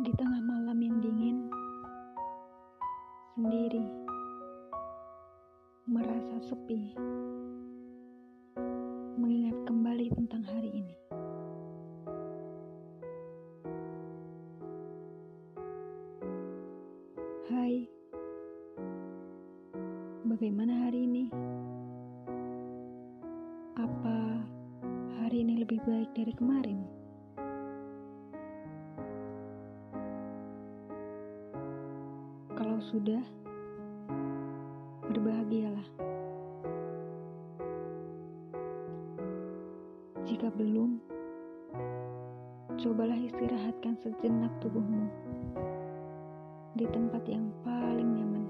Di 0.00 0.08
tengah 0.16 0.40
malam 0.40 0.80
yang 0.80 1.04
dingin, 1.04 1.52
sendiri, 3.36 3.84
merasa 5.84 6.40
sepi, 6.48 6.96
mengingat 9.20 9.52
kembali 9.68 10.08
tentang 10.16 10.48
hari 10.48 10.72
ini. 10.72 10.96
Hai, 17.52 17.84
bagaimana 20.24 20.88
hari 20.88 21.04
ini? 21.04 21.28
Apa 23.76 24.40
hari 25.20 25.44
ini 25.44 25.60
lebih 25.60 25.84
baik 25.84 26.16
dari 26.16 26.32
kemarin? 26.32 27.01
Kalau 32.62 32.78
sudah, 32.94 33.18
berbahagialah. 35.10 35.82
Jika 40.22 40.46
belum, 40.54 41.02
cobalah 42.78 43.18
istirahatkan 43.18 43.98
sejenak 43.98 44.54
tubuhmu 44.62 45.10
di 46.78 46.86
tempat 46.86 47.26
yang 47.26 47.50
paling 47.66 48.14
nyaman. 48.14 48.46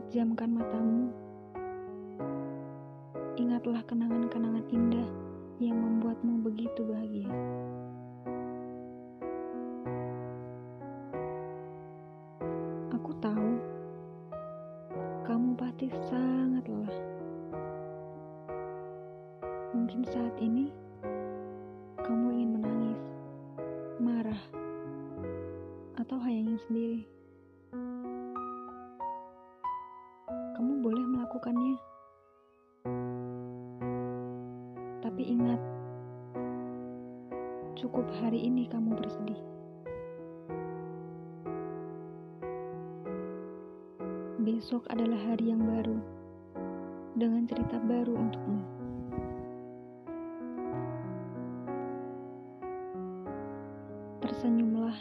Pejamkan 0.00 0.48
matamu. 0.48 1.12
Ingatlah 3.36 3.84
kenangan-kenangan 3.84 4.64
indah 4.72 5.26
yang 5.56 5.80
membuatmu 5.80 6.44
begitu 6.44 6.84
bahagia. 6.84 7.32
Aku 12.92 13.10
tahu 13.24 13.50
kamu 15.24 15.56
pasti 15.56 15.88
sangat 16.12 16.64
lelah. 16.68 16.98
Mungkin 19.72 20.04
saat 20.12 20.36
ini 20.44 20.68
kamu 22.04 22.36
ingin 22.36 22.50
menangis, 22.60 23.02
marah, 23.96 24.42
atau 25.96 26.20
hanya 26.20 26.52
ingin 26.52 26.60
sendiri. 26.68 27.00
Kamu 30.56 30.84
boleh 30.84 31.04
melakukannya. 31.16 31.95
Tapi 35.16 35.32
ingat, 35.32 35.56
cukup 37.72 38.04
hari 38.20 38.36
ini 38.36 38.68
kamu 38.68 39.00
bersedih. 39.00 39.40
Besok 44.44 44.84
adalah 44.92 45.16
hari 45.24 45.56
yang 45.56 45.64
baru, 45.64 45.96
dengan 47.16 47.48
cerita 47.48 47.80
baru 47.80 48.12
untukmu. 48.12 48.60
Tersenyumlah, 54.20 54.96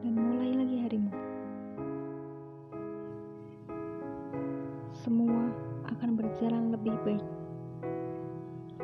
dan 0.00 0.14
mulai 0.16 0.64
lagi 0.64 0.76
harimu. 0.80 1.12
Semua 4.96 5.44
akan 5.92 6.16
berjalan 6.16 6.72
lebih 6.72 6.96
baik, 7.04 7.28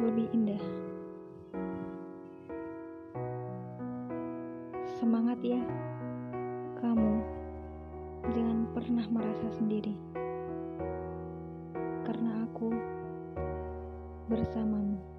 lebih 0.00 0.30
indah. 0.32 0.62
Semangat 4.97 5.42
ya, 5.42 5.60
kamu 6.78 7.20
jangan 8.32 8.58
pernah 8.70 9.06
merasa 9.10 9.50
sendiri, 9.50 9.92
karena 12.06 12.47
aku 12.47 12.70
bersamamu. 14.31 15.12